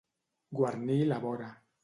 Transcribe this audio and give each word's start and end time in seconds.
Guarnir 0.59 0.97
la 1.13 1.21
vora. 1.29 1.53